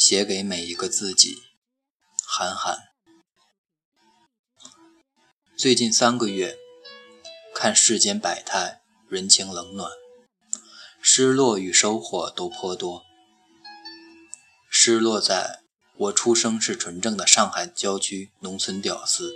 [0.00, 1.42] 写给每一个自己，
[2.26, 2.78] 韩寒。
[5.58, 6.56] 最近三个月，
[7.54, 9.90] 看世间百态，人情冷暖，
[11.02, 13.02] 失落与收获都颇多。
[14.70, 15.60] 失落在
[15.98, 19.34] 我出生是纯正的上海郊区农村屌丝，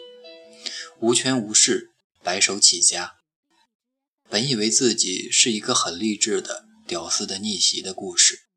[0.99, 1.93] 无权无势，
[2.23, 3.17] 白手起家。
[4.31, 8.49] 本以为自己是一个很励志的屌丝的逆袭的故事。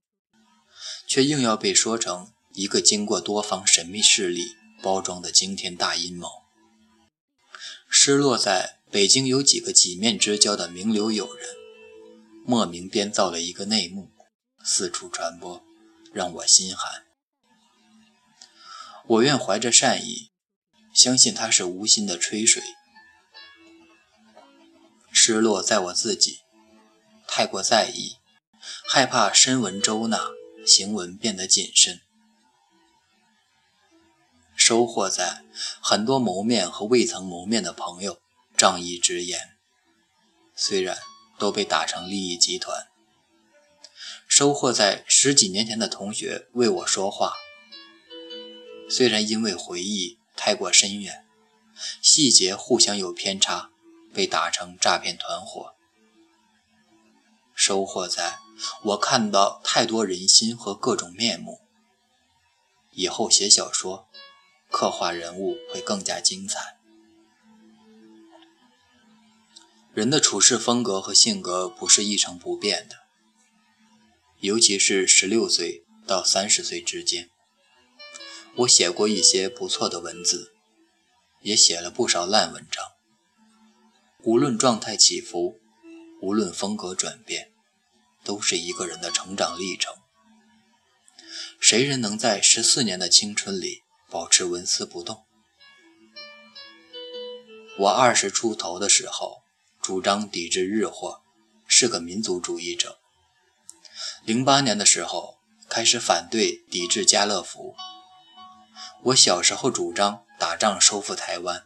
[1.08, 6.30] 却硬要被说成一个经过多方神秘势力包装的惊天大阴谋。
[7.89, 11.56] 失落在北京有几个几面之交的名流友人，
[12.46, 14.11] 莫名编造了一个内幕，
[14.64, 15.64] 四处传播，
[16.14, 17.06] 让我心寒。
[19.08, 20.32] 我愿怀着善意，
[20.94, 22.61] 相信他是无心的吹水。
[25.14, 26.39] 失落在我自己，
[27.25, 28.18] 太过在意，
[28.86, 30.30] 害怕深闻周纳。
[30.68, 32.02] 行文变得谨慎，
[34.53, 35.45] 收获在
[35.81, 38.19] 很多谋面和未曾谋面的朋友
[38.58, 39.58] 仗义直言，
[40.53, 40.97] 虽然
[41.39, 42.89] 都被打成利益集团；
[44.28, 47.36] 收获在十几年前的同学为我说话，
[48.89, 51.25] 虽然因为回忆太过深远，
[52.02, 53.72] 细节互相有偏差，
[54.13, 55.75] 被打成诈骗团伙。
[57.56, 58.47] 收获在。
[58.83, 61.61] 我看到太多人心和各种面目，
[62.91, 64.08] 以后写小说，
[64.72, 66.78] 刻画人物会更加精彩。
[69.94, 72.97] 人的处事风格和性格不是一成不变的，
[74.39, 77.30] 尤其是十六岁到三十岁之间。
[78.58, 80.53] 我写过一些不错的文字，
[81.41, 82.83] 也写了不少烂文章。
[84.23, 85.59] 无论状态起伏，
[86.22, 87.52] 无论风格转变。
[88.28, 89.95] 都是一个人的成长历程。
[91.61, 95.25] 谁人能在十四年的青春里保持纹丝不动？
[97.79, 99.44] 我二十出头的时候，
[99.81, 101.22] 主张抵制日货，
[101.68, 103.00] 是个民族主义者。
[104.25, 105.38] 零八年的时候，
[105.69, 107.78] 开始反对抵制家乐福。
[109.06, 111.63] 我小时候主张打仗收复台湾，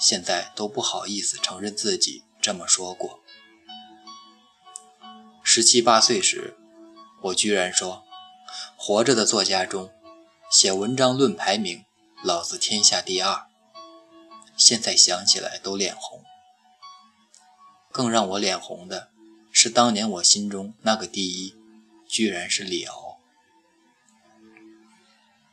[0.00, 3.20] 现在都不好意思承认自己这么说过。
[5.50, 6.58] 十七八岁时，
[7.22, 8.04] 我居然说
[8.76, 9.90] ：“活着的作家中，
[10.50, 11.86] 写文章论排名，
[12.22, 13.46] 老子天下第二。”
[14.58, 16.22] 现在想起来都脸红。
[17.90, 19.08] 更让我脸红的
[19.50, 21.56] 是，当年我心中那个第一，
[22.06, 23.18] 居然是李敖。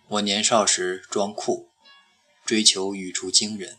[0.09, 1.69] 我年少时装酷，
[2.43, 3.77] 追求语出惊人，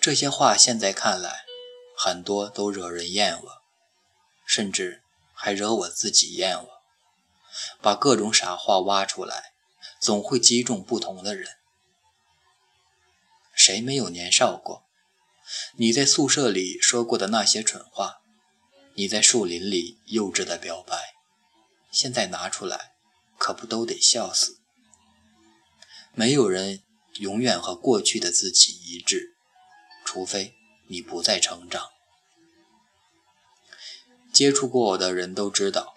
[0.00, 1.44] 这些话现在看来，
[1.98, 3.62] 很多都惹人厌恶，
[4.46, 5.02] 甚至。
[5.38, 6.68] 还惹我自己厌恶，
[7.82, 9.52] 把各种傻话挖出来，
[10.00, 11.56] 总会击中不同的人。
[13.54, 14.86] 谁没有年少过？
[15.76, 18.22] 你在宿舍里说过的那些蠢话，
[18.94, 21.14] 你在树林里幼稚的表白，
[21.92, 22.94] 现在拿出来，
[23.38, 24.58] 可不都得笑死？
[26.14, 26.82] 没有人
[27.18, 29.36] 永远和过去的自己一致，
[30.04, 30.54] 除非
[30.88, 31.90] 你不再成长。
[34.36, 35.94] 接触过我的人都知道，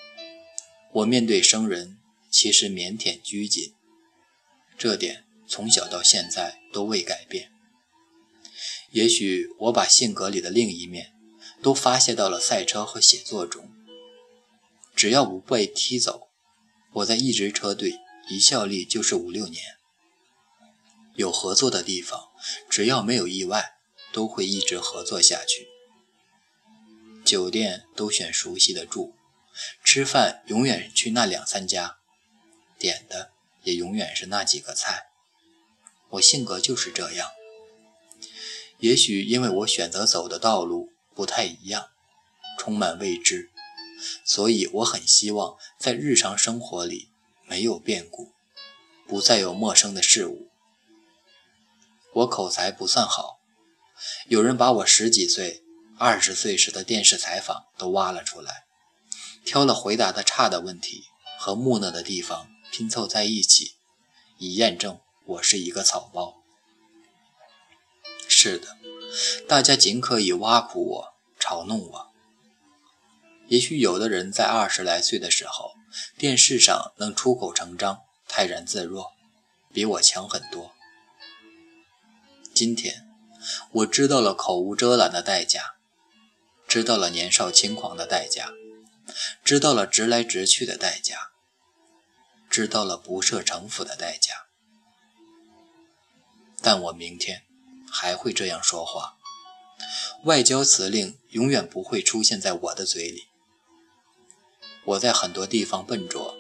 [0.94, 1.97] 我面对生人
[2.31, 3.73] 其实腼腆拘谨，
[4.77, 7.51] 这点从小到现在都未改变。
[8.91, 11.11] 也许我把性格里的另一面
[11.61, 13.69] 都发泄到了赛车和写作中。
[14.95, 16.29] 只要不被踢走，
[16.94, 17.99] 我在一支车队
[18.29, 19.61] 一效力就是五六年。
[21.16, 22.29] 有合作的地方，
[22.69, 23.73] 只要没有意外，
[24.13, 25.67] 都会一直合作下去。
[27.25, 29.13] 酒店都选熟悉的住，
[29.84, 31.97] 吃饭永远去那两三家，
[32.78, 33.31] 点的
[33.63, 35.09] 也永远是那几个菜。
[36.12, 37.29] 我性格就是这样。
[38.79, 41.90] 也许因为我选择走的道路不太一样，
[42.58, 43.52] 充满未知，
[44.24, 47.09] 所以我很希望在日常生活里
[47.46, 48.32] 没有变故，
[49.08, 50.49] 不再有陌生的事物。
[52.14, 53.40] 我口才不算好，
[54.28, 55.64] 有人把我十几岁。
[56.01, 58.63] 二十岁时的电视采访都挖了出来，
[59.43, 61.03] 挑了回答的差的问题
[61.37, 63.73] 和木讷的地方拼凑在一起，
[64.37, 66.41] 以验证我是一个草包。
[68.29, 68.78] 是的，
[69.46, 72.07] 大家尽可以挖苦我、嘲弄我。
[73.47, 75.73] 也许有的人在二十来岁的时候，
[76.17, 79.11] 电视上能出口成章、泰然自若，
[79.73, 80.72] 比我强很多。
[82.53, 83.05] 今天，
[83.72, 85.75] 我知道了口无遮拦的代价。
[86.69, 88.53] 知道了年少轻狂的代价，
[89.43, 91.31] 知道了直来直去的代价，
[92.47, 94.45] 知道了不设城府的代价。
[96.61, 97.41] 但我明天
[97.89, 99.17] 还会这样说话。
[100.25, 103.29] 外交辞令永远不会出现在我的嘴里。
[104.83, 106.37] 我在很多地方笨拙，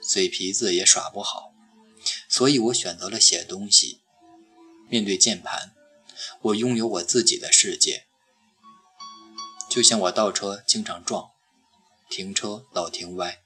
[0.00, 1.52] 嘴皮子也耍不好，
[2.28, 4.02] 所以我选择了写东西。
[4.88, 5.74] 面对键盘，
[6.42, 8.07] 我拥有我自己的世界。
[9.78, 11.30] 就像我倒车经常撞，
[12.10, 13.42] 停车老停歪，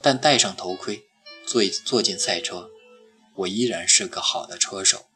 [0.00, 1.02] 但戴上头盔，
[1.44, 2.70] 坐坐进赛车，
[3.34, 5.06] 我依然是个好的车手。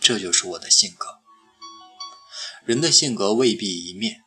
[0.00, 1.18] 这就是我的性格。
[2.64, 4.22] 人的性格未必一面，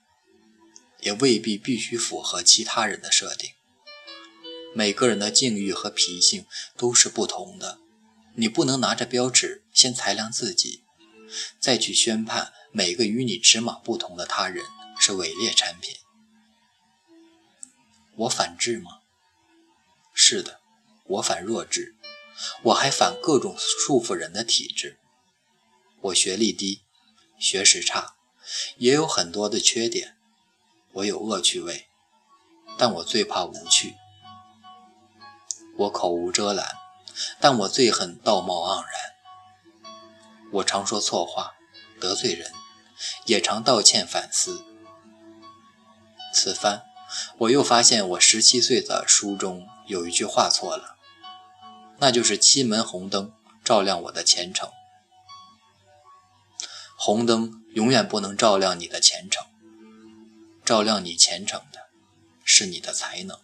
[0.99, 3.51] 也未必必须符合其他人的设定。
[4.75, 6.45] 每个人的境遇和脾性
[6.75, 7.79] 都是不同的，
[8.35, 10.83] 你不能拿着标尺先裁量自己，
[11.61, 14.65] 再去宣判每个与你尺码不同的他人
[15.01, 15.97] 是伪劣产品。
[18.17, 18.99] 我反智吗？
[20.13, 20.61] 是的，
[21.05, 21.95] 我反弱智，
[22.65, 24.99] 我还反各种束缚人的体制。
[26.01, 26.83] 我学历低，
[27.39, 28.13] 学识差。
[28.77, 30.17] 也有很多的缺点，
[30.91, 31.87] 我有恶趣味，
[32.77, 33.95] 但我最怕无趣。
[35.77, 36.77] 我口无遮拦，
[37.39, 39.93] 但我最恨道貌岸然。
[40.51, 41.55] 我常说错话，
[41.99, 42.51] 得罪人，
[43.25, 44.63] 也常道歉反思。
[46.33, 46.83] 此番，
[47.39, 50.97] 我又发现我十七岁的书中有一句话错了，
[51.99, 53.33] 那就是七门红灯
[53.63, 54.71] 照亮我的前程。
[56.95, 59.45] 红灯永远不能照亮你的前程，
[60.63, 61.89] 照亮你前程的
[62.45, 63.39] 是你的才能。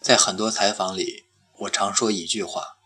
[0.00, 1.24] 在很多采访里，
[1.58, 2.76] 我常说一句话：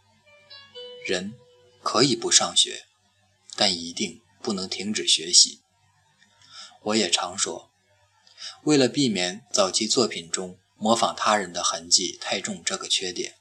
[1.07, 1.35] 人
[1.83, 2.87] 可以不上学，
[3.55, 5.61] 但一定不能停止学习。
[6.83, 7.71] 我也常说，
[8.65, 13.35] 为了避免早期作品中模仿他人的痕迹太重这个缺点，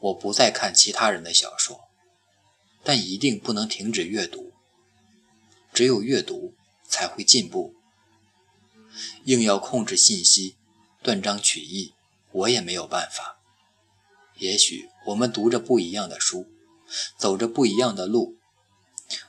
[0.00, 1.88] 我不再看其他人的小说。
[2.82, 4.54] 但一定不能停止阅读，
[5.74, 6.54] 只有阅读
[6.88, 7.74] 才会进步。
[9.24, 10.56] 硬要控制信息，
[11.02, 11.92] 断章取义，
[12.32, 13.38] 我也没有办法。
[14.38, 16.46] 也许我们读着不一样的书，
[17.18, 18.38] 走着不一样的路，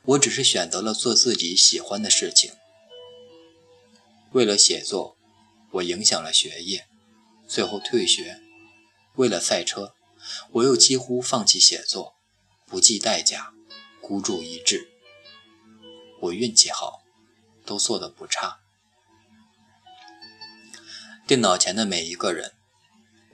[0.03, 2.53] 我只是选择了做自己喜欢的事情。
[4.31, 5.17] 为了写作，
[5.71, 6.87] 我影响了学业，
[7.47, 8.39] 最后退学；
[9.15, 9.93] 为了赛车，
[10.51, 12.15] 我又几乎放弃写作。
[12.65, 13.51] 不计代价，
[13.99, 14.87] 孤注一掷。
[16.21, 17.01] 我运气好，
[17.65, 18.59] 都做得不差。
[21.27, 22.53] 电脑前的每一个人，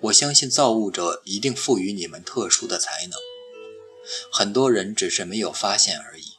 [0.02, 3.20] 我相信造物者一定赋予你们特殊的才能，
[4.32, 6.38] 很多人只是没有发现而已。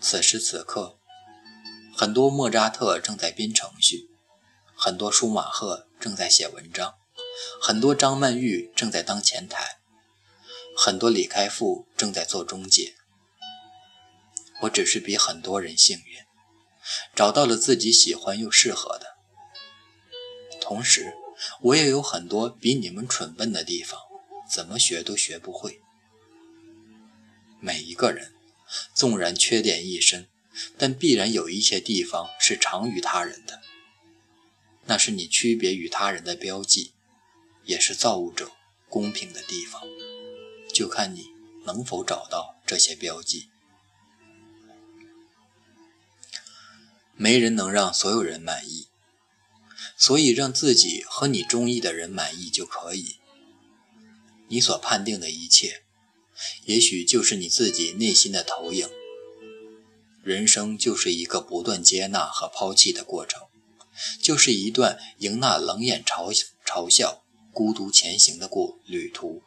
[0.00, 1.00] 此时此刻，
[1.96, 4.10] 很多莫扎特正在编程序，
[4.74, 6.94] 很多舒马赫正在写文章，
[7.62, 9.78] 很多张曼玉正在当前台。
[10.76, 12.96] 很多李开复正在做中介，
[14.62, 16.24] 我只是比很多人幸运，
[17.14, 19.14] 找到了自己喜欢又适合的。
[20.60, 21.14] 同时，
[21.60, 24.00] 我也有很多比你们蠢笨的地方，
[24.50, 25.80] 怎么学都学不会。
[27.60, 28.34] 每一个人，
[28.92, 30.28] 纵然缺点一身，
[30.76, 33.62] 但必然有一些地方是长于他人的，
[34.86, 36.92] 那是你区别于他人的标记，
[37.64, 38.52] 也是造物者
[38.88, 39.82] 公平的地方。
[40.72, 41.28] 就看你
[41.64, 43.48] 能否找到这些标记。
[47.16, 48.88] 没人能让所有人满意，
[49.96, 53.16] 所以让自己和你中意的人满意就可以。
[54.48, 55.84] 你所判定的一切，
[56.64, 58.88] 也许就是你自己内心的投影。
[60.24, 63.42] 人生就是一个不断接纳和抛弃的过程，
[64.22, 69.42] 就是一段迎那冷眼嘲嘲笑、孤独前行的过旅途。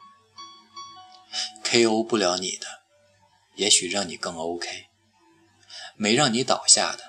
[1.64, 2.04] K.O.
[2.04, 2.68] 不了你的，
[3.56, 4.86] 也许让你更 O.K.；
[5.96, 7.06] 没让你倒下的，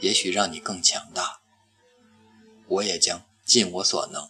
[0.00, 1.40] 也许让你更强大。
[2.66, 4.28] 我也将尽我所能，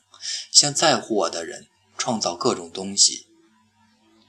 [0.50, 3.28] 向在乎我的人创造各种东西，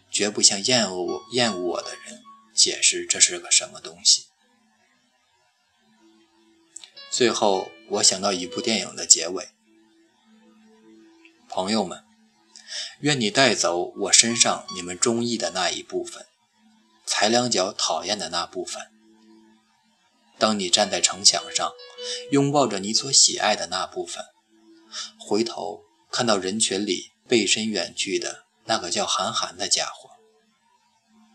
[0.10, 4.26] 绝不向厌恶我、厌恶我的人解释这是个什么东西。
[7.12, 9.50] 最后，我想到一部电影的结尾，
[11.50, 12.04] 朋友们。
[13.02, 16.26] 愿你带走我身上你们中意的那一部分，
[17.06, 18.90] 踩两脚讨厌的那部分。
[20.40, 21.72] 当你站在城墙上，
[22.32, 24.26] 拥抱着你所喜爱的那部分，
[25.20, 30.10] 回头看到人群里背身远去的那个叫韩寒的家伙，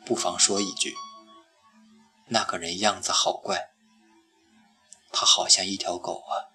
[0.04, 0.96] 不妨说一句
[2.28, 3.70] ：“那个人样子好怪，
[5.10, 6.48] 他好像一条狗啊。”